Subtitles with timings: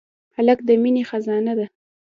[0.35, 1.65] هلک د مینې خزانه ده.